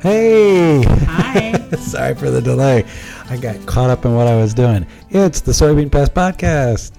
[0.00, 0.82] Hey!
[0.82, 1.52] Hi.
[1.76, 2.84] Sorry for the delay.
[3.28, 4.86] I got caught up in what I was doing.
[5.10, 6.92] It's the Soybean Pest Podcast.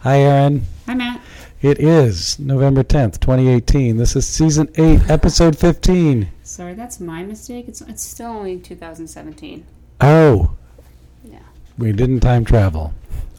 [0.00, 0.62] Hi, Erin.
[0.86, 1.20] Hi, Matt.
[1.62, 3.96] It is November 10th, 2018.
[3.96, 6.28] This is season 8, episode 15.
[6.42, 7.66] Sorry, that's my mistake.
[7.68, 9.64] It's it's still only 2017.
[10.00, 10.52] Oh,
[11.24, 11.38] Yeah.
[11.78, 12.92] we didn't time travel.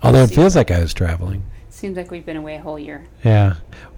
[0.04, 1.44] Although it feels like I was traveling.
[1.70, 3.06] Seems like we've been away a whole year.
[3.24, 3.56] Yeah.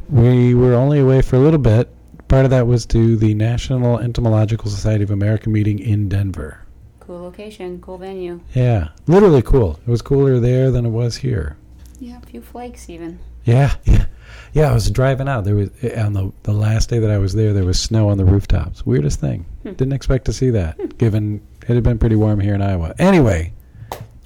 [0.10, 1.90] We were only away for a little bit.
[2.28, 6.62] Part of that was to the National Entomological Society of America meeting in Denver.
[7.00, 8.42] Cool location, cool venue.
[8.54, 9.80] Yeah, literally cool.
[9.88, 11.56] It was cooler there than it was here.
[12.00, 13.20] Yeah, a few flakes even.
[13.46, 14.06] Yeah, yeah,
[14.52, 14.70] yeah.
[14.70, 15.46] I was driving out.
[15.46, 17.54] There was on the the last day that I was there.
[17.54, 18.86] There was snow on the rooftops.
[18.86, 19.46] Weirdest thing.
[19.64, 19.70] Hmm.
[19.70, 20.98] Didn't expect to see that.
[20.98, 22.94] Given it had been pretty warm here in Iowa.
[23.00, 23.54] Anyway,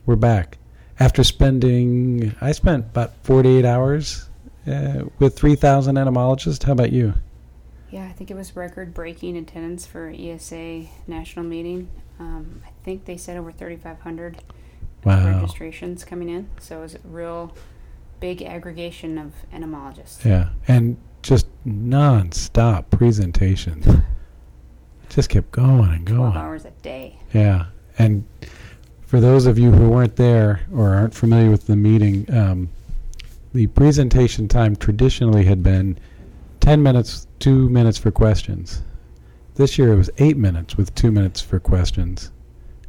[0.07, 0.57] we're back
[0.99, 2.35] after spending.
[2.41, 4.27] I spent about forty eight hours
[4.65, 6.65] uh, with three thousand entomologists.
[6.65, 7.13] How about you?
[7.91, 11.89] Yeah, I think it was record breaking attendance for ESA national meeting.
[12.19, 14.37] Um, I think they said over 3,500
[15.03, 15.25] Wow.
[15.41, 16.47] registrations coming in.
[16.59, 17.53] So it was a real
[18.19, 20.23] big aggregation of entomologists.
[20.23, 23.87] Yeah, and just non-stop presentations.
[25.09, 26.37] Just kept going and 12 going.
[26.37, 27.17] hours a day.
[27.33, 27.65] Yeah,
[27.99, 28.23] and
[29.01, 32.69] for those of you who weren't there or aren't familiar with the meeting, um,
[33.53, 35.99] the presentation time traditionally had been
[36.61, 38.81] ten minutes, two minutes for questions.
[39.55, 42.31] This year it was eight minutes with two minutes for questions,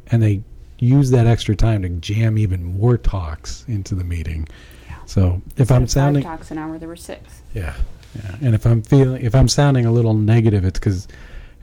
[0.07, 0.43] and they
[0.79, 4.47] used that extra time to jam even more talks into the meeting.
[4.87, 4.95] Yeah.
[5.05, 7.41] So if Instead I'm sounding, talks an hour, there were six.
[7.53, 7.73] yeah,
[8.15, 11.07] yeah, and if I'm feeling, if I'm sounding a little negative, it's because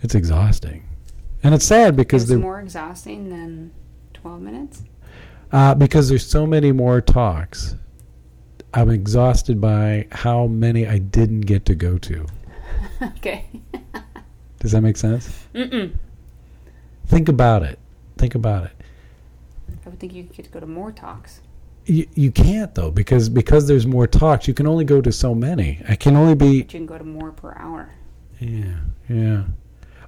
[0.03, 0.85] it's exhausting,
[1.43, 3.73] and it's sad because it's more exhausting than
[4.15, 4.83] 12 minutes?
[5.53, 7.75] Uh, because there's so many more talks.
[8.73, 12.27] I'm exhausted by how many I didn't get to go to.
[13.03, 13.47] okay.
[14.61, 15.47] Does that make sense?
[15.55, 15.93] Mm-mm.
[17.07, 17.79] Think about it.
[18.19, 18.73] Think about it.
[19.85, 21.41] I would think you could get to go to more talks.
[21.87, 24.47] You, you can't though because because there's more talks.
[24.47, 25.81] You can only go to so many.
[25.89, 27.91] I can only be But you can go to more per hour.
[28.39, 28.77] yeah
[29.09, 29.45] yeah.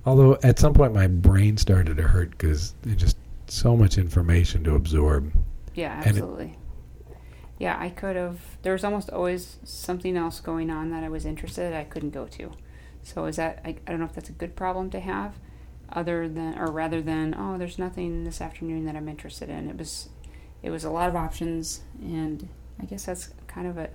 [0.04, 3.16] Although at some point my brain started to hurt because there's just
[3.48, 5.32] so much information to absorb.
[5.74, 6.56] Yeah, absolutely.
[7.62, 8.40] Yeah, I could have.
[8.62, 11.72] There was almost always something else going on that I was interested.
[11.72, 12.50] in I couldn't go to.
[13.04, 13.60] So is that?
[13.64, 15.34] I, I don't know if that's a good problem to have,
[15.88, 19.70] other than or rather than oh, there's nothing this afternoon that I'm interested in.
[19.70, 20.08] It was,
[20.60, 22.48] it was a lot of options, and
[22.80, 23.90] I guess that's kind of a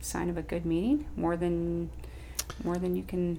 [0.00, 1.04] sign of a good meeting.
[1.14, 1.90] More than,
[2.64, 3.38] more than you can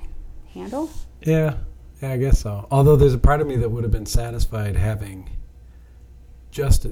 [0.54, 0.92] handle.
[1.22, 1.56] Yeah,
[2.04, 2.68] yeah, I guess so.
[2.70, 5.28] Although there's a part of me that would have been satisfied having
[6.52, 6.86] just.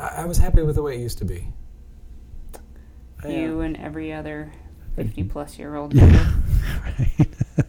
[0.00, 1.46] I, I was happy with the way it used to be.
[3.22, 4.52] I, You and every other
[4.96, 5.94] fifty plus year old.
[5.94, 6.32] Yeah.
[6.98, 7.28] right.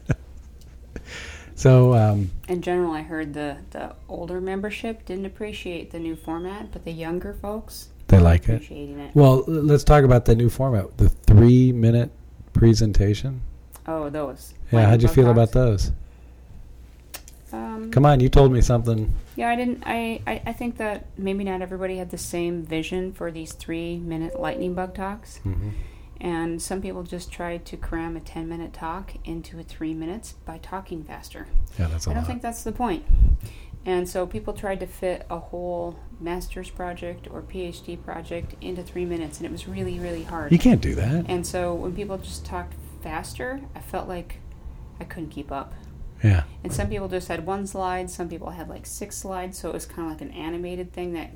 [1.56, 6.72] so, um, In general, I heard the, the older membership didn't appreciate the new format,
[6.72, 8.56] but the younger folks they like it.
[8.56, 9.16] appreciating it.
[9.16, 12.12] Well, let's talk about the new format the three minute
[12.54, 13.42] presentation.
[13.88, 14.54] Oh, those.
[14.72, 15.32] Yeah, Lightning how'd you feel talks?
[15.34, 15.92] about those?
[17.92, 19.14] Come on, you told me something.
[19.36, 19.84] Yeah, I didn't.
[19.86, 23.98] I, I, I think that maybe not everybody had the same vision for these three
[23.98, 25.40] minute lightning bug talks.
[25.46, 25.70] Mm-hmm.
[26.20, 30.34] And some people just tried to cram a 10 minute talk into a three minutes
[30.46, 31.48] by talking faster.
[31.80, 32.28] Yeah, that's a I don't lot.
[32.28, 33.04] think that's the point.
[33.86, 39.06] And so people tried to fit a whole master's project or PhD project into three
[39.06, 40.52] minutes, and it was really, really hard.
[40.52, 41.26] you can't do that.
[41.28, 44.38] And so when people just talked faster, I felt like
[45.00, 45.74] I couldn't keep up.
[46.24, 46.44] Yeah.
[46.64, 49.74] And some people just had one slide, some people had like six slides, so it
[49.74, 51.32] was kind of like an animated thing that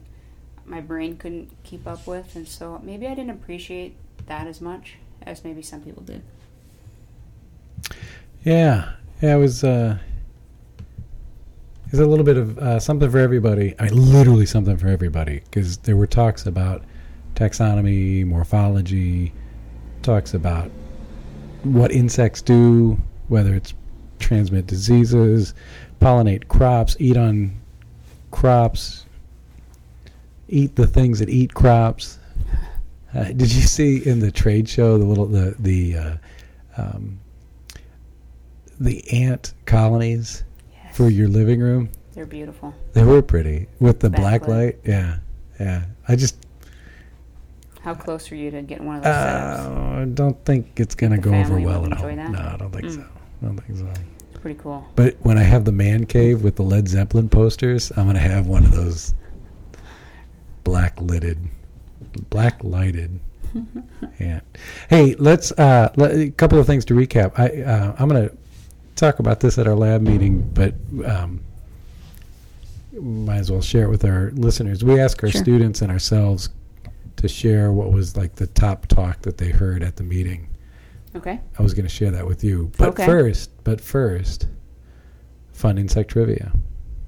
[0.65, 2.35] my brain couldn't keep up with.
[2.35, 3.95] And so maybe I didn't appreciate
[4.27, 6.21] that as much as maybe some people did.
[8.43, 9.63] Yeah, yeah, it was.
[9.63, 9.97] Uh,
[11.85, 13.75] it was a little bit of uh, something for everybody.
[13.79, 16.83] I mean, literally something for everybody, because there were talks about
[17.35, 19.33] taxonomy, morphology,
[20.01, 20.71] talks about
[21.63, 23.73] what insects do, whether it's
[24.29, 25.53] transmit diseases,
[26.01, 27.55] pollinate crops, eat on
[28.31, 29.05] crops,
[30.49, 32.17] eat the things that eat crops.
[33.13, 36.17] Uh, did you see in the trade show the little the the uh,
[36.77, 37.19] um,
[38.79, 40.43] the ant colonies
[40.73, 40.97] Yes.
[40.97, 41.89] for your living room?
[42.15, 42.73] They're beautiful.
[42.93, 44.79] They were pretty with the black light.
[44.85, 45.17] Yeah,
[45.59, 45.85] yeah.
[46.07, 46.37] I just
[47.81, 51.31] How close are you to getting one of those uh, don't think it's gonna go
[51.33, 52.15] over well at home.
[52.15, 52.31] that?
[52.31, 52.95] No, I don't think Mm.
[52.95, 53.05] so.
[53.41, 54.01] I don't think so.
[54.45, 54.85] Pretty cool.
[54.95, 58.45] But when I have the man cave with the Led Zeppelin posters, I'm gonna have
[58.45, 59.15] one of those
[60.63, 61.39] black lidded,
[62.29, 63.19] black lighted.
[64.19, 64.41] yeah.
[64.87, 67.39] Hey, let's uh, let, a couple of things to recap.
[67.39, 68.29] I uh, I'm gonna
[68.95, 71.43] talk about this at our lab meeting, but um,
[72.93, 74.83] might as well share it with our listeners.
[74.83, 75.41] We ask our Sure.
[75.41, 76.49] students and ourselves
[77.15, 80.49] to share what was like the top talk that they heard at the meeting.
[81.15, 81.39] Okay.
[81.57, 83.05] I was going to share that with you, but Okay.
[83.05, 84.47] first, but first,
[85.53, 86.51] fun insect trivia.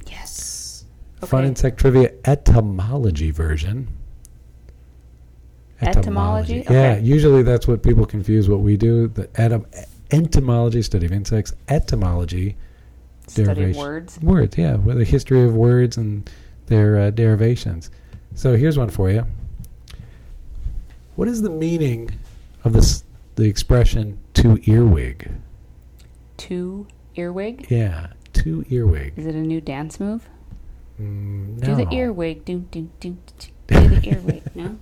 [0.09, 0.85] Yes.
[1.21, 1.49] Fun Okay.
[1.49, 3.87] insect trivia etymology version.
[5.81, 6.63] Etymology?
[6.69, 7.01] Yeah, Okay.
[7.03, 9.07] usually that's what people confuse what we do.
[9.09, 9.65] The etym-
[10.11, 12.55] entomology, study of insects, etymology,
[13.27, 13.81] Study derivation.
[13.81, 14.19] words.
[14.21, 16.27] words, yeah, with the history of words and
[16.67, 17.89] their uh, derivations.
[18.33, 19.25] So here's one for you.
[21.15, 22.09] What is the meaning
[22.63, 23.03] of this
[23.37, 25.31] the expression to earwig?
[26.37, 26.85] To
[27.15, 27.67] earwig.
[27.71, 29.13] Yeah, to earwig.
[29.15, 30.27] Is it a new dance move?
[31.01, 32.43] Mm, Do the earwig.
[32.45, 33.43] Do do do do.
[33.67, 34.43] Do the earwig.
[34.55, 34.77] No.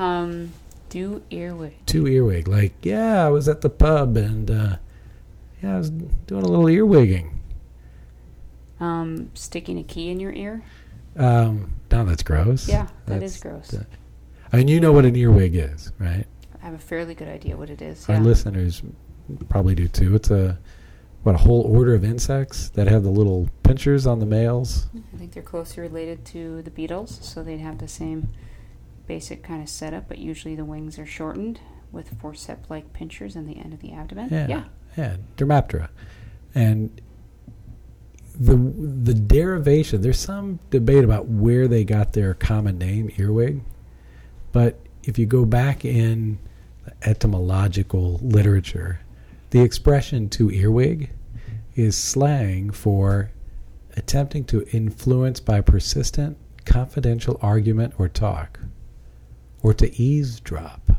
[0.00, 0.52] Um.
[0.90, 1.74] Do earwig.
[1.86, 2.46] to earwig.
[2.46, 4.76] Like, yeah, I was at the pub and uh,
[5.62, 7.30] yeah, I was doing a little earwigging.
[8.80, 9.30] Um.
[9.34, 10.62] Sticking a key in your ear.
[11.16, 12.68] Um, no, that's gross.
[12.68, 13.68] Yeah, that That's- is gross.
[13.68, 13.86] that-
[14.52, 16.26] I mean, you know what an earwig is, right?
[16.64, 18.08] I have a fairly good idea what it is.
[18.08, 18.22] Our Yeah.
[18.22, 18.82] listeners
[19.50, 20.14] probably do too.
[20.14, 20.58] It's a
[21.22, 24.88] what a whole order of insects that have the little pinchers on the males.
[25.14, 28.28] I think they're closely related to the beetles, so they'd have the same
[29.06, 31.60] basic kind of setup, but usually the wings are shortened
[31.92, 34.28] with forceps-like pinchers in the end of the abdomen.
[34.30, 34.46] Yeah.
[34.48, 34.64] Yeah.
[34.96, 35.88] Yeah, Dermaptera.
[36.54, 37.00] And
[38.38, 43.62] the the derivation, there's some debate about where they got their common name, earwig.
[44.52, 46.38] But if you go back in
[47.02, 49.00] etymological literature,
[49.50, 51.10] the expression to earwig
[51.74, 53.30] is slang for
[53.96, 58.58] attempting to influence by persistent, confidential argument or talk,
[59.62, 60.90] or to eavesdrop.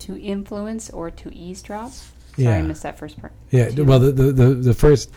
[0.00, 1.90] To influence or to eavesdrop.
[1.90, 2.58] Sorry, Yeah.
[2.58, 3.32] I missed that first part.
[3.50, 5.10] Yeah, well, the, the, the, the first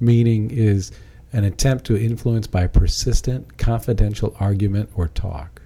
[0.00, 0.90] meaning is
[1.32, 5.62] an attempt to influence by persistent, confidential argument or talk,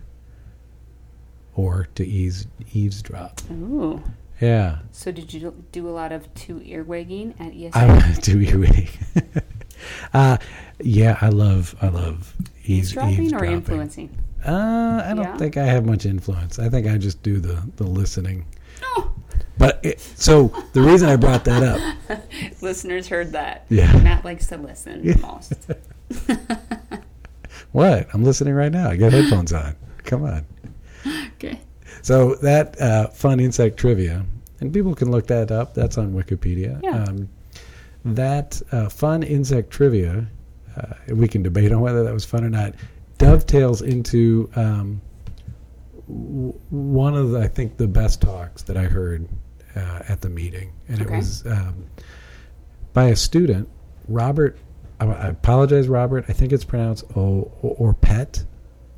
[1.55, 3.41] or to eaves, eavesdrop.
[3.51, 4.03] Ooh.
[4.41, 7.79] Yeah, So did you do- a lot of two earwigging at E ESA?
[7.79, 8.89] I do earwig.
[10.15, 10.39] uh,
[10.81, 14.17] yeah, I love, I love eaves, eavesdropping or influencing?
[14.47, 15.37] Uh, I don't Yeah?
[15.37, 16.59] think I have much influence.
[16.59, 18.47] I think I just do the, the listening.
[18.83, 19.13] Oh,
[19.59, 22.21] But it, so the reason I brought that up,
[22.63, 23.67] listeners heard that.
[23.69, 23.93] Yeah.
[24.01, 25.17] Matt likes to listen Yeah.
[25.19, 25.53] most.
[27.73, 28.09] what?
[28.15, 28.89] I'm listening right now.
[28.89, 29.77] I got headphones on.
[30.05, 30.47] Come on.
[31.43, 31.59] Okay.
[32.03, 34.25] So that uh, fun insect trivia,
[34.61, 35.75] and people can look that up.
[35.75, 36.81] That's on Wikipedia.
[36.83, 37.05] Yeah.
[37.05, 37.29] Um,
[38.05, 40.27] that uh, fun insect trivia,
[40.77, 42.75] uh, we can debate on whether that was fun or not.
[43.19, 45.01] Dovetails into um,
[46.09, 49.29] w- one of the, I think the best talks that I heard
[49.77, 51.15] uh, at the meeting, and Okay.
[51.15, 51.85] it was um,
[52.93, 53.69] by a student,
[54.09, 54.57] Robert.
[55.01, 56.25] I, I apologize, Robert.
[56.29, 58.45] I think it's pronounced O or Pet,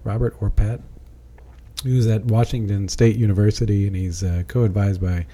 [0.05, 0.81] Robert Orpet.
[1.83, 5.27] He was at Washington State University, and he's uh, co-advised by.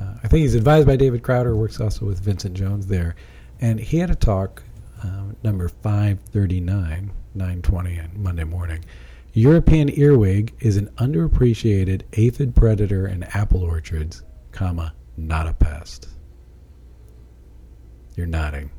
[0.00, 1.54] Uh, I think he's advised by David Crowder.
[1.54, 3.14] Works also with Vincent Jones there,
[3.60, 4.62] and he had a talk,
[5.02, 8.84] um, number five thirty nine, nine twenty on Monday morning.
[9.32, 14.22] European earwig is an underappreciated aphid predator in apple orchards,
[14.52, 16.08] comma not a pest.
[18.16, 18.70] You're nodding.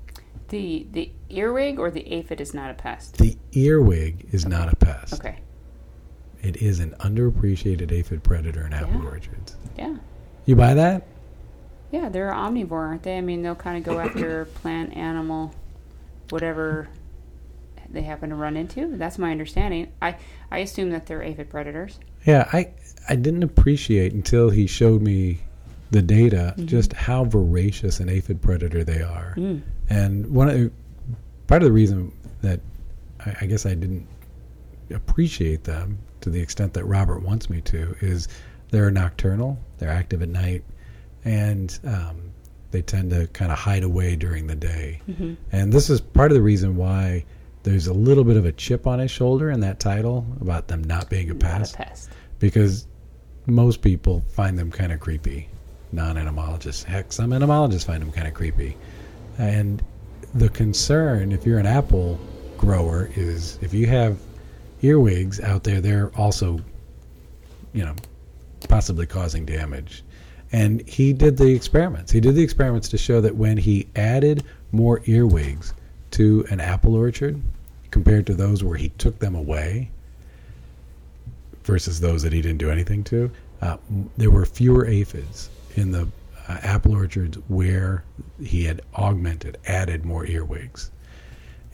[0.50, 3.18] The the earwig or the aphid is not a pest.
[3.18, 5.14] The earwig is not a pest.
[5.16, 5.40] Okay.
[6.46, 9.10] It is an underappreciated aphid predator in apple Yeah.
[9.10, 9.56] orchards.
[9.78, 9.96] Yeah.
[10.46, 11.08] You buy that?
[11.92, 13.18] Yeah, they're omnivore, aren't they?
[13.18, 15.54] I mean, they'll kind of go after plant, animal,
[16.30, 16.88] whatever
[17.90, 18.96] they happen to run into.
[18.98, 19.92] That's my understanding.
[20.02, 20.18] I
[20.52, 22.00] I assume that they're aphid predators.
[22.26, 22.70] Yeah, I
[23.10, 25.40] I didn't appreciate until he showed me
[25.92, 26.66] the data Mhm.
[26.66, 29.34] just how voracious an aphid predator they are.
[29.38, 29.62] Mm.
[29.90, 30.72] And one of the,
[31.48, 32.12] part of the reason
[32.42, 32.60] that
[33.26, 34.08] I, I guess I didn't
[34.92, 38.28] appreciate them to the extent that Robert wants me to is
[38.72, 40.64] they're nocturnal, they're active at night,
[41.24, 42.32] and um,
[42.72, 45.02] they tend to kind of hide away during the day.
[45.06, 47.26] hmm And this is part of the reason why
[47.64, 50.84] there's a little bit of a chip on his shoulder in that title about them
[50.84, 52.10] not being a Not pest a pest.
[52.40, 52.88] because
[53.48, 55.48] most people find them kind of creepy.
[55.92, 58.76] Non-entomologists, heck, some entomologists find them kind of creepy.
[59.38, 59.82] And
[60.34, 62.20] the concern, if you're an apple
[62.58, 64.18] grower, is if you have
[64.86, 66.60] earwigs out there, they're also,
[67.74, 67.96] you know,
[68.68, 70.04] possibly causing damage.
[70.52, 72.12] And he did the experiments.
[72.12, 75.74] He did the experiments to show that when he added more earwigs
[76.12, 77.42] to an apple orchard
[77.92, 79.90] compared to those where he took them away
[81.64, 83.78] versus those that he didn't do anything to, uh,
[84.18, 86.08] there were fewer aphids in the
[86.48, 88.04] uh, apple orchards where
[88.42, 90.92] he had augmented, added more earwigs.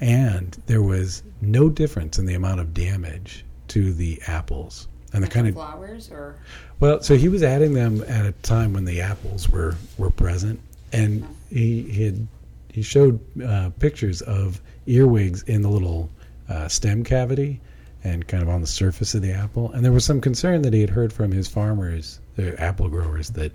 [0.01, 4.87] And there was no difference in the amount of damage to the apples.
[5.13, 6.35] And the kind of flowers or
[6.79, 10.59] well, so he was adding them at a time when the apples were were present,
[10.91, 12.27] and he, he had
[12.69, 16.09] he showed uh, pictures of earwigs in the little
[16.49, 17.59] uh, stem cavity
[18.03, 19.71] and kind of on the surface of the apple.
[19.71, 23.29] And there was some concern that he had heard from his farmers, the apple growers,
[23.31, 23.51] that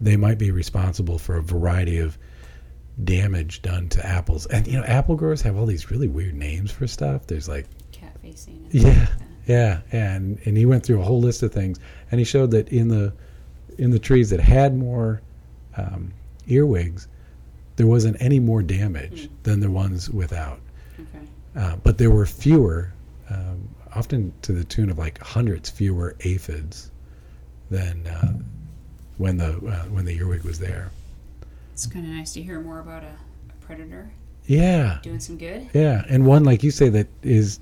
[0.00, 2.18] they might be responsible for a variety of
[3.02, 4.46] damage done to apples.
[4.46, 7.26] And you know, apple growers have all these really weird names for stuff.
[7.26, 8.68] There's like cat facing.
[8.70, 9.06] yeah,
[9.46, 11.78] yeah, and and he went through a whole list of things,
[12.10, 13.12] and he showed that in the
[13.78, 15.20] in the trees that had more
[15.76, 16.12] um,
[16.46, 17.08] earwigs,
[17.76, 19.30] there wasn't any more damage Mm.
[19.42, 20.60] than the ones without.
[21.00, 21.26] Okay.
[21.56, 22.92] Uh, but there were fewer,
[23.30, 26.90] um, often to the tune of like hundreds fewer aphids
[27.70, 28.32] than uh,
[29.18, 30.90] when the uh, when the earwig was there.
[31.74, 33.08] It's kind of nice to hear more about a,
[33.50, 34.10] a predator
[34.46, 35.68] Yeah, doing some good.
[35.74, 37.58] yeah, and one like you say that is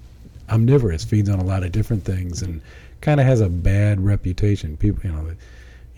[0.50, 2.60] omnivorous, feeds on a lot of different things, and
[3.00, 4.76] kind of has a bad reputation.
[4.76, 5.36] People, you know, the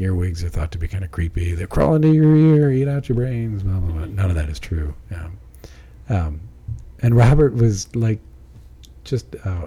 [0.05, 1.55] earwigs are thought to be kind of creepy.
[1.55, 3.63] They crawl into your ear, eat out your brains.
[3.65, 4.05] Blah blah blah.
[4.07, 4.95] None of that is true.
[5.11, 5.29] Yeah.
[6.09, 6.41] Um,
[7.01, 8.21] and Robert was like,
[9.03, 9.67] just uh,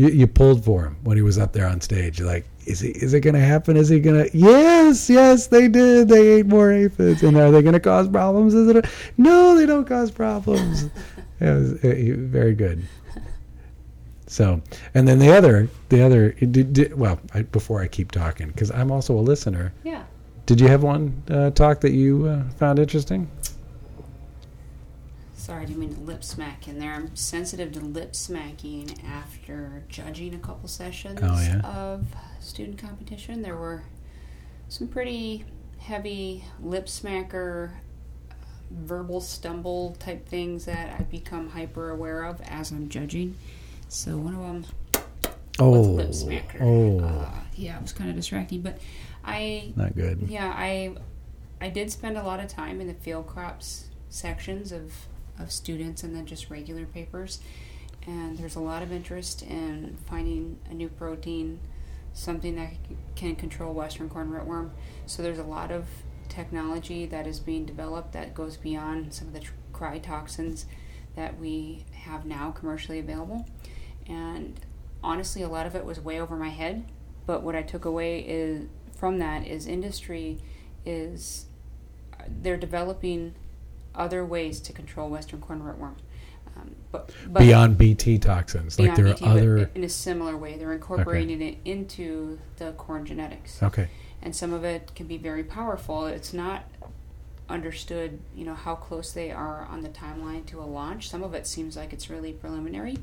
[0.00, 2.18] you, you pulled for him when he was up there on stage.
[2.18, 2.88] You're like, is he?
[2.88, 3.76] Is it going to happen?
[3.76, 4.36] Is he going to?
[4.36, 6.08] Yes, yes, they did.
[6.08, 8.54] They ate more aphids, and are they going to cause problems?
[8.54, 8.76] Is it?
[8.76, 8.88] A,
[9.18, 10.84] no, they don't cause problems.
[11.40, 12.82] it was uh, he- very good.
[14.26, 14.62] So,
[14.94, 18.70] and then the other, the other, did, did, well, I, before I keep talking, because
[18.70, 19.74] I'm also a listener.
[19.84, 20.04] Yeah.
[20.46, 23.28] Did you have one uh, talk that you uh, found interesting?
[25.50, 26.92] Sorry, I didn't mean to lip smack in there.
[26.92, 31.58] I'm sensitive to lip smacking after judging a couple sessions Oh, yeah?
[31.64, 32.06] of
[32.38, 33.42] student competition.
[33.42, 33.82] There were
[34.68, 35.44] some pretty
[35.80, 37.72] heavy lip smacker,
[38.70, 43.36] verbal stumble type things that I've become hyper aware of as I'm judging.
[43.88, 44.64] So one of them
[45.58, 46.60] Oh, was lip smacker.
[46.60, 48.78] oh, Uh, yeah, it was kind of distracting, but
[49.24, 50.26] I not good.
[50.28, 50.94] yeah, I
[51.60, 54.92] I did spend a lot of time in the field crops sections of
[55.40, 57.40] of students and then just regular papers.
[58.06, 61.60] And there's a lot of interest in finding a new protein,
[62.12, 62.72] something that
[63.14, 64.70] can control western corn rootworm.
[65.06, 65.86] So there's a lot of
[66.28, 69.42] technology that is being developed that goes beyond some of the
[69.72, 70.66] cry toxins
[71.16, 73.46] that we have now commercially available.
[74.06, 74.58] And
[75.02, 76.84] honestly, a lot of it was way over my head.
[77.26, 80.38] But what I took away is from that is industry
[80.84, 81.46] is
[82.28, 83.34] they're developing
[83.94, 85.94] other ways to control western corn rootworm.
[86.56, 89.70] Um, but, but Beyond BT toxins, like there are BT, but other.
[89.74, 93.88] in a similar way, they're incorporating it into the corn genetics, Okay.
[94.22, 96.06] and some of it can be very powerful.
[96.06, 96.64] It's not
[97.48, 101.08] understood, you know, how close they are on the timeline to a launch.
[101.08, 102.96] Some of it seems like it's really preliminary,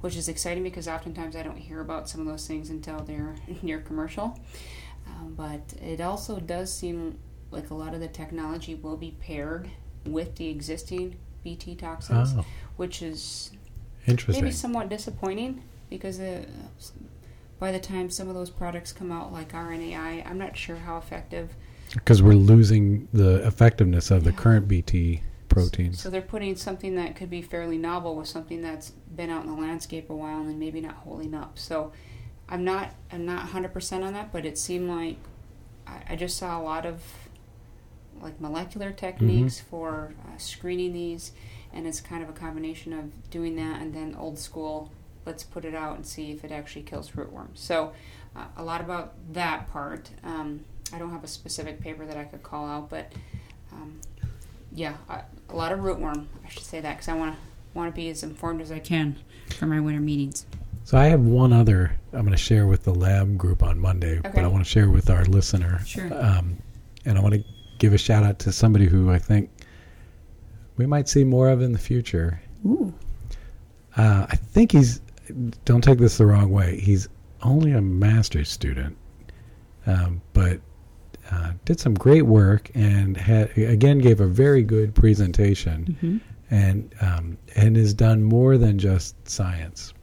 [0.00, 3.36] which is exciting because oftentimes I don't hear about some of those things until they're
[3.62, 4.38] near commercial.
[5.06, 7.18] Um, but it also does seem
[7.50, 9.70] like a lot of the technology will be paired
[10.06, 12.44] with the existing BT toxins, Oh,
[12.76, 13.50] which is
[14.06, 14.42] interesting.
[14.44, 16.44] maybe somewhat disappointing because uh,
[17.58, 20.96] by the time some of those products come out, like RNAi, I'm not sure how
[20.98, 21.54] effective.
[21.92, 26.00] Because we're losing the effectiveness of the current BT proteins.
[26.00, 29.50] So they're putting something that could be fairly novel with something that's been out in
[29.54, 31.58] the landscape a while and maybe not holding up.
[31.58, 31.92] So
[32.48, 35.16] I'm not I'm not 100% on that, but it seemed like
[35.86, 37.02] I, I just saw a lot of
[38.22, 41.32] like molecular techniques for uh, screening these,
[41.72, 44.90] and it's kind of a combination of doing that and then old school.
[45.26, 47.58] Let's put it out and see if it actually kills rootworms.
[47.58, 47.92] So
[48.34, 50.10] uh, a lot about that part.
[50.24, 53.12] Um, I don't have a specific paper that I could call out, but
[53.72, 54.00] um,
[54.72, 56.26] yeah, I, a lot of rootworm.
[56.44, 57.40] I should say that because I want to
[57.74, 59.16] want to be as informed as I can
[59.50, 60.46] for my winter meetings.
[60.84, 64.20] So I have one other I'm going to share with the lab group on Monday,
[64.22, 65.80] but I want to share with our listener.
[65.86, 66.12] Sure.
[66.12, 66.58] Um,
[67.04, 67.44] and I want to
[67.80, 69.50] give a shout out to somebody who I think
[70.76, 72.40] we might see more of in the future.
[72.64, 72.94] Ooh.
[73.96, 75.00] Uh, I think he's,
[75.64, 77.08] don't take this the wrong way, he's
[77.42, 78.96] only a master's student,
[79.86, 80.60] um, but
[81.32, 86.18] uh, did some great work and had, again gave a very good presentation hmm
[86.52, 89.94] and um, and has done more than just science.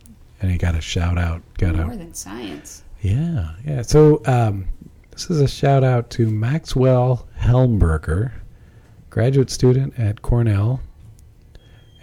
[0.42, 1.42] And he got a shout out.
[1.58, 2.84] Got More a than science.
[3.02, 3.82] yeah yeah.
[3.82, 4.66] So um,
[5.18, 8.32] this is a shout out to Maxwell Helmberger,
[9.10, 10.80] graduate student at Cornell,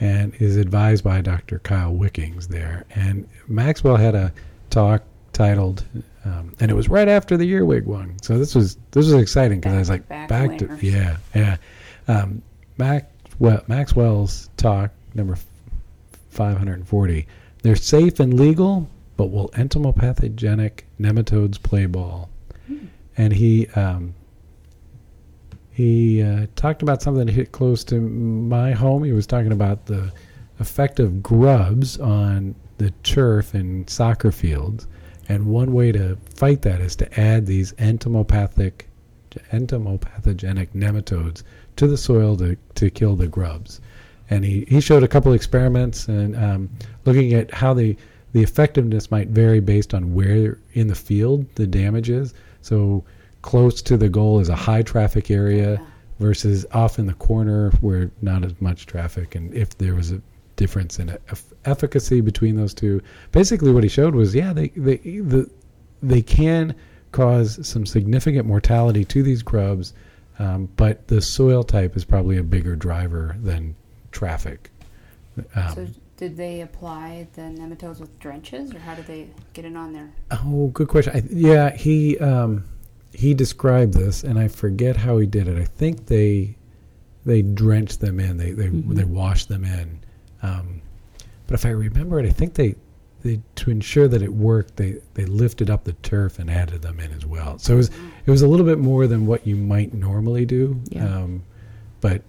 [0.00, 1.60] and is advised by Dr.
[1.60, 2.84] Kyle Wickings there.
[2.92, 4.32] And Maxwell had a
[4.68, 5.84] talk titled,
[6.24, 8.16] um, and it was right after the Earwig one.
[8.20, 11.56] So this was this was exciting because I was like Back- back, to yeah yeah.
[12.08, 12.42] Um,
[12.78, 15.38] Mac well, Maxwell's talk number
[16.30, 17.28] five hundred and forty.
[17.62, 22.28] They're safe and legal, but will entomopathogenic nematodes play ball?
[23.16, 24.14] And he um,
[25.70, 29.02] he uh, talked about something that hit close to my home.
[29.02, 30.12] He was talking about the
[30.60, 34.86] effect of grubs on the turf in soccer fields,
[35.28, 38.82] and one way to fight that is to add these entomopathic,
[39.52, 41.42] entomopathogenic nematodes
[41.76, 43.80] to the soil to, to kill the grubs.
[44.30, 46.70] And he, he showed a couple experiments and um,
[47.04, 47.96] looking at how the
[48.32, 52.34] the effectiveness might vary based on where in the field the damage is.
[52.64, 53.04] So
[53.42, 55.86] close to the goal is a high traffic area Yeah.
[56.18, 59.34] versus off in the corner where not as much traffic.
[59.34, 60.20] And if there was a
[60.56, 63.02] difference in eff- efficacy between those two,
[63.32, 65.50] basically what he showed was yeah they they the,
[66.02, 66.74] they can
[67.12, 69.92] cause some significant mortality to these grubs,
[70.38, 73.74] um, but the soil type is probably a bigger driver than
[74.10, 74.70] traffic.
[75.54, 79.76] Um, So did they apply the nematodes with drenches, or how did they get it
[79.76, 80.10] on there?
[80.30, 81.12] Oh, good question.
[81.16, 82.64] I, yeah, he um,
[83.12, 85.58] he described this, and I forget how he did it.
[85.58, 86.56] I think they
[87.26, 88.36] they drenched them in.
[88.36, 88.94] They they Mhm.
[88.94, 89.98] they washed them in.
[90.42, 90.82] Um,
[91.46, 92.74] but if I remember it, I think they
[93.22, 97.00] they to ensure that it worked, they they lifted up the turf and added them
[97.00, 97.58] in as well.
[97.58, 97.90] So it was
[98.26, 100.80] it was a little bit more than what you might normally do.
[100.90, 101.06] Yeah.
[101.22, 101.42] Um,
[102.00, 102.22] but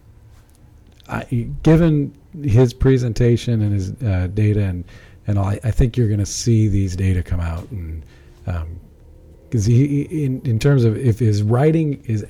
[1.07, 1.23] I,
[1.63, 2.13] given
[2.43, 4.83] his presentation and his uh, data and
[5.27, 8.03] and all, I, I think you're going to see these data come out and
[9.43, 12.25] because he, he- in in terms of if his writing is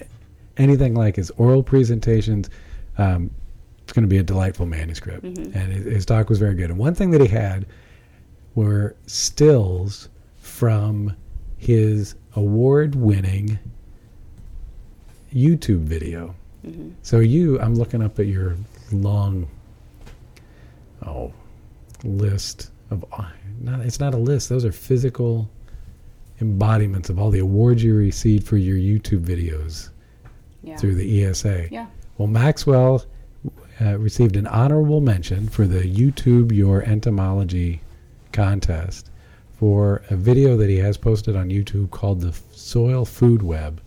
[0.57, 2.49] anything like his oral presentations,
[2.97, 3.29] um,
[3.83, 5.23] it's going to be a delightful manuscript.
[5.25, 5.53] Mhm.
[5.55, 6.69] And his, his talk was very good.
[6.69, 7.65] And one thing that he had
[8.55, 10.07] were stills
[10.37, 11.13] from
[11.57, 13.59] his award-winning
[15.33, 16.33] YouTube video.
[16.63, 18.55] hmm So you, I'm looking up at your
[18.91, 19.47] long,
[21.05, 21.33] oh,
[22.03, 23.03] list of.
[23.61, 24.49] Not, it's not a list.
[24.49, 25.49] Those are physical
[26.39, 29.89] embodiments of all the awards you received for your YouTube videos
[30.63, 30.75] Yeah.
[30.77, 31.67] through the ESA.
[31.71, 31.87] Yeah.
[32.17, 33.05] Well, Maxwell
[33.81, 37.81] uh, received an honorable mention for the YouTube Your Entomology
[38.33, 39.09] contest
[39.57, 43.81] for a video that he has posted on YouTube called the Soil Food Web.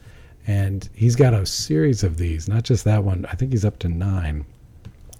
[0.47, 3.27] And he's got a series of these, not just that one.
[3.27, 4.47] I think he's up to nine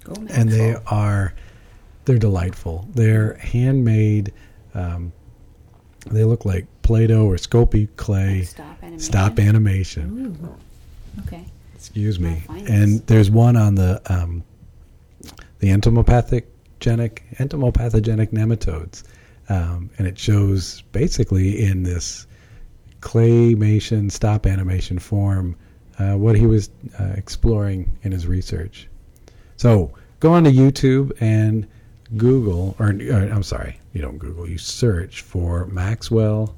[0.03, 1.33] Go and they are
[2.09, 2.87] they're delightful.
[2.95, 4.33] They're handmade.
[4.73, 5.13] Um,
[6.07, 8.41] they look like Play-Doh or Sculpey clay.
[8.45, 8.99] Stop animation.
[8.99, 10.35] Stop animation.
[10.41, 11.21] Ooh.
[11.27, 11.45] Okay.
[11.75, 12.41] Excuse me.
[12.67, 14.43] And there's one on the um,
[15.59, 19.03] the entomopathogenic entomopathogenic nematodes,
[19.47, 22.25] um, and it shows basically in this
[23.01, 25.55] claymation stop animation form
[25.99, 28.87] uh, what he was uh, exploring in his research.
[29.57, 31.67] So go on to YouTube and
[32.17, 36.55] Google, or, or I'm sorry, you don't Google, you search for Maxwell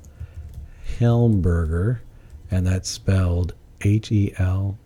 [1.00, 2.00] Helmberger,
[2.50, 4.78] and that's spelled H E L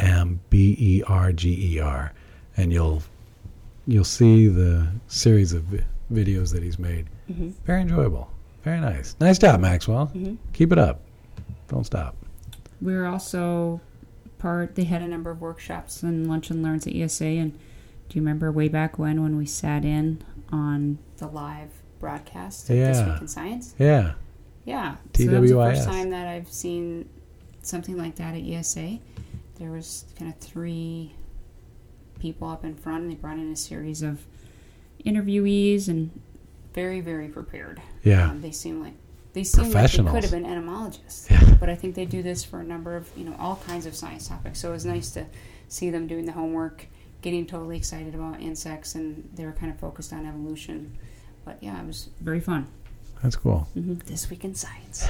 [0.00, 2.12] M B E R G E R,
[2.56, 3.02] and you'll
[3.86, 7.06] you'll see the series of vi- videos that he's made.
[7.26, 8.30] hmm Very enjoyable,
[8.64, 9.16] very nice.
[9.20, 10.06] Nice job, Maxwell.
[10.06, 11.00] hmm Keep it up.
[11.68, 12.16] Don't stop.
[12.80, 13.80] We were also
[14.38, 14.74] part.
[14.74, 17.24] They had a number of workshops and lunch and learns at ESA.
[17.24, 17.58] And
[18.08, 20.98] do you remember way back when when we sat in on?
[21.18, 23.74] The live broadcast of This Week in Science.
[23.78, 24.14] Yeah,
[24.64, 24.96] Yeah.
[25.14, 27.08] So that was the first time that I've seen
[27.62, 28.98] something like that at ESA.
[29.58, 31.14] There was kind of three
[32.18, 34.24] people up in front, and they brought in a series of
[35.04, 36.10] interviewees and
[36.74, 37.80] very, very prepared.
[38.02, 38.94] yeah, Um, they seem like
[39.32, 41.30] they seem like they could have been entomologists.
[41.30, 41.54] Yeah.
[41.58, 43.94] But I think they do this for a number of you know all kinds of
[43.94, 44.58] science topics.
[44.60, 45.26] So it was nice to
[45.68, 46.86] see them doing the homework,
[47.22, 50.96] getting totally excited about insects, and they were kind of focused on evolution.
[51.44, 52.66] But yeah, it was very fun.
[53.22, 53.60] that's cool.
[53.74, 55.06] hmm this week in science.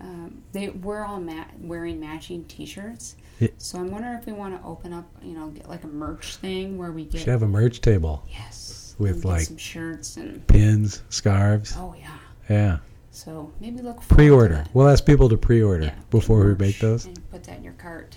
[0.00, 3.48] Um, they were all ma- wearing matching T-shirts, Yeah.
[3.58, 6.36] so I'm wondering if we want to open up, you know, get like a merch
[6.36, 7.18] thing where we get.
[7.18, 11.74] Should get have a merch table, yes with, like- some shirts and pins, scarves.
[11.76, 12.16] oh yeah.
[12.48, 12.78] Yeah,
[13.10, 14.54] So maybe look forward pre-order.
[14.54, 14.70] that.
[14.72, 17.04] We'll ask people to pre-order Yeah, before we make those.
[17.06, 18.16] and put that in your cart.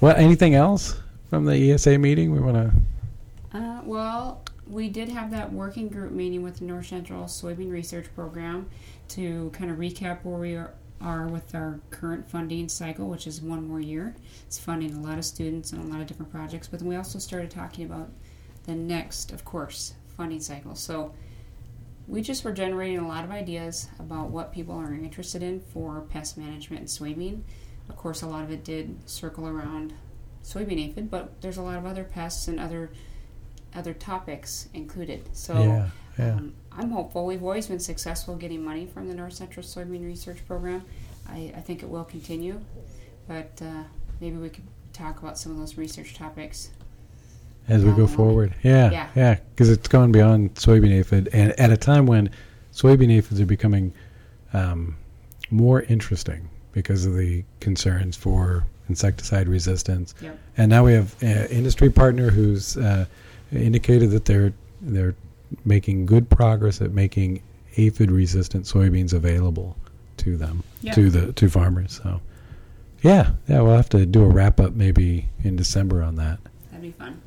[0.00, 0.18] What?
[0.18, 0.96] Anything else
[1.30, 2.56] from the ESA meeting we want
[3.52, 3.56] to?
[3.56, 8.06] Uh, well, we did have that working group meeting with the North Central Soybean Research
[8.16, 8.68] Program
[9.08, 13.40] to kind of recap where we are, are with our current funding cycle, which is
[13.40, 14.14] one more year.
[14.46, 16.96] It's funding a lot of students and a lot of different projects, but then we
[16.96, 18.10] also started talking about
[18.64, 20.74] the next, of course, funding cycle.
[20.74, 21.14] So
[22.08, 26.00] we just were generating a lot of ideas about what people are interested in for
[26.10, 27.42] pest management and soybean.
[27.88, 29.94] Of course, a lot of it did circle around
[30.44, 32.90] soybean aphid, but there's a lot of other pests and other
[33.74, 35.28] other topics included.
[35.32, 36.34] So yeah, yeah.
[36.34, 37.24] um, I'm hopeful.
[37.26, 40.84] We've always been successful getting money from the North Central Soybean Research Program.
[41.28, 42.60] I, I think it will continue,
[43.28, 43.84] but uh,
[44.20, 46.70] maybe we could talk about some of those research topics.
[47.68, 49.08] As we go forward, yeah, Yeah.
[49.14, 52.30] yeah, because it's going beyond soybean aphid, and at a time when
[52.72, 53.92] soybean aphids are becoming
[54.52, 54.96] um,
[55.50, 60.14] more interesting because of the concerns for insecticide resistance.
[60.20, 60.38] Yep.
[60.56, 63.06] And now we have an industry partner who's uh,
[63.52, 64.52] indicated that they're
[64.82, 65.14] they're
[65.64, 67.42] making good progress at making
[67.76, 69.76] aphid resistant soybeans available
[70.18, 70.92] to them Yeah.
[70.94, 72.00] to the to farmers.
[72.02, 72.20] So
[73.02, 76.38] yeah, yeah, we'll have to do a wrap up maybe in December on that.
[76.70, 77.20] That'd be fun.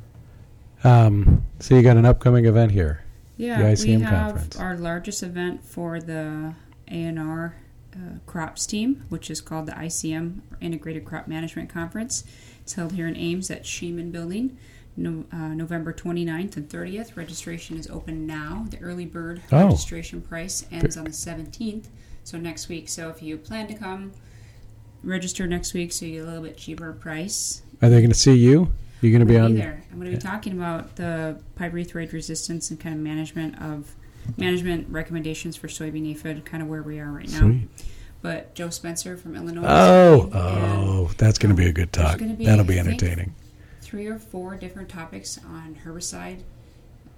[0.84, 3.04] Um, so you got an upcoming event here.
[3.38, 4.56] Yeah, The ICM we have conference.
[4.58, 6.54] our largest event for the
[6.92, 7.54] ANR
[7.96, 12.24] uh, crops team, which is called the ICM Integrated Crop Management Conference.
[12.62, 14.58] It's held here in Ames at Scheman Building,
[14.96, 17.16] no, uh, November 29th and 30th.
[17.18, 18.66] Registration is open now.
[18.70, 19.68] The early bird Oh.
[19.70, 21.88] registration price ends on the 17th,
[22.24, 22.88] so next week.
[22.90, 24.12] So if you plan to come,
[25.04, 27.62] register next week so you get a little bit cheaper price.
[27.82, 28.72] Are they going to see you?
[29.02, 29.50] You're going to be on.
[29.52, 29.84] gonna there.
[29.92, 33.96] I'm going to be talking about the pyrethroid resistance and kind of management of
[34.38, 37.40] management recommendations for soybean aphid, kind of where we are right now.
[37.40, 37.68] Sweet.
[38.22, 39.66] But Joe Spencer from Illinois.
[39.68, 42.20] Oh, is coming, and oh, that's going to be a good talk.
[42.20, 43.36] be, That'll be entertaining.
[43.82, 46.40] three or four different topics on herbicide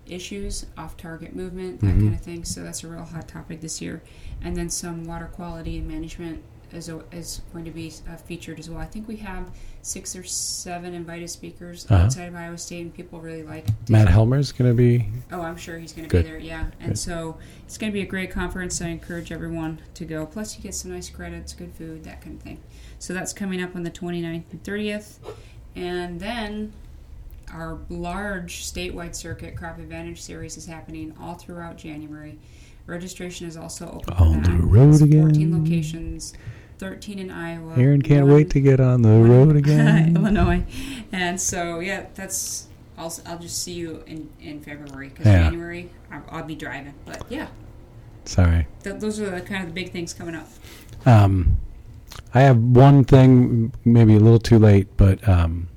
[0.07, 1.99] issues, off-target movement, that Mhm.
[2.01, 2.43] kind of thing.
[2.45, 4.01] So that's a real hot topic this year.
[4.41, 8.59] And then some water quality and management is, a- is going to be uh, featured
[8.59, 8.79] as well.
[8.79, 9.49] I think we have
[9.81, 12.03] six or seven invited speakers Uh-huh.
[12.05, 15.07] outside of Iowa State, and people really like Matt Helmers is going to be.
[15.31, 16.37] Oh, I'm sure he's going to be there.
[16.39, 16.97] Yeah, and Good.
[16.97, 18.81] so it's going to be a great conference.
[18.81, 20.25] I encourage everyone to go.
[20.25, 22.59] Plus, you get some nice credits, good food, that kind of thing.
[22.99, 25.17] So that's coming up on the 29th and 30th,
[25.75, 26.73] and then
[27.53, 32.39] our large statewide circuit crop advantage series is happening all throughout January.
[32.87, 35.23] Registration is also open On the road again.
[35.23, 36.33] 14 locations,
[36.77, 37.73] 13 in Iowa.
[37.77, 40.15] Erin can't wait to get on the road again.
[40.15, 40.63] Illinois.
[41.11, 42.67] And so, yeah, that's.
[42.97, 45.43] I'll, I'll just see you in, in February because Yeah.
[45.49, 46.93] January I'll, I'll be driving.
[47.05, 47.47] But yeah,
[48.23, 48.67] Sorry.
[48.83, 50.47] th- those are the kind of the big things coming up.
[51.05, 51.57] Um,
[52.33, 55.67] I have one thing, maybe a little too late, but um,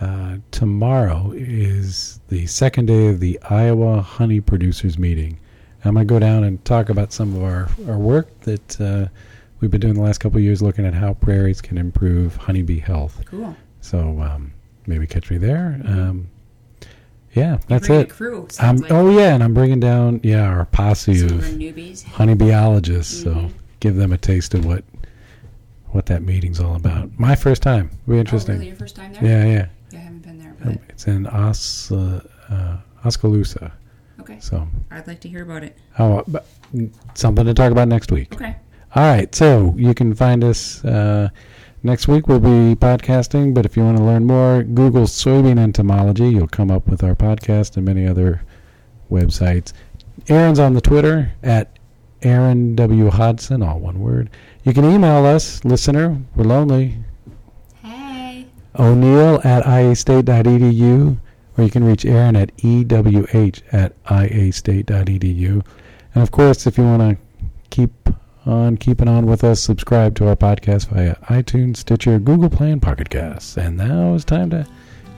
[0.00, 5.40] uh, tomorrow is the second day of the Iowa Honey Producers Meeting.
[5.84, 9.06] I'm going to go down and talk about some of our, our work that uh,
[9.60, 12.80] we've been doing the last couple of years looking at how prairies can improve honeybee
[12.80, 13.22] health.
[13.26, 13.56] Cool.
[13.80, 14.52] So um,
[14.86, 15.80] maybe catch me there.
[15.84, 16.28] Um,
[17.34, 18.10] yeah, that's it.
[18.10, 18.48] crew.
[18.58, 18.90] Um, like.
[18.90, 22.02] oh, yeah, and I'm bringing down, yeah, our posse of newbies.
[22.04, 24.82] honeybeeologists, so give them a taste of what
[25.90, 27.16] what that meeting's all about.
[27.18, 28.54] My first time, be Oh, interesting.
[28.56, 28.66] really?
[28.68, 29.22] Your first time there?
[29.24, 29.66] Yeah, yeah.
[29.90, 33.72] Yeah, I haven't been there, Um, but It's in Os, uh, uh, Oskaloosa.
[34.20, 34.38] Okay.
[34.40, 35.76] So, I'd like to hear about it.
[35.98, 36.46] oh, but
[37.14, 38.34] something to talk about next week.
[38.34, 38.56] Okay.
[38.94, 41.28] All right, so you can find us uh,
[41.82, 42.26] next week.
[42.26, 46.28] We'll be podcasting, but if you want to learn more, Google soybean entomology.
[46.30, 48.42] You'll come up with our podcast and many other
[49.10, 49.72] websites.
[50.28, 51.78] Erin's on the Twitter at
[52.22, 54.30] Erin W Hodgson, all one word.
[54.64, 56.18] You can email us, listener.
[56.34, 56.96] We're lonely.
[57.82, 58.46] Hey.
[58.78, 61.18] O'Neal at iastate.edu,
[61.58, 65.66] or you can reach Erin at ewh at iastate.edu.
[66.14, 67.90] And of course, if you want to keep
[68.46, 72.80] on keeping on with us, subscribe to our podcast via iTunes, Stitcher, Google Play, and
[72.80, 73.58] Pocket Casts.
[73.58, 74.66] And now it's time to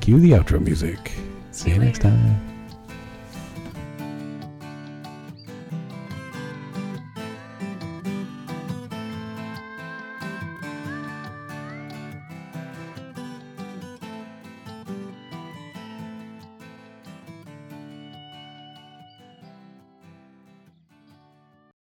[0.01, 1.13] cue the outro music.
[1.53, 2.50] See you next time.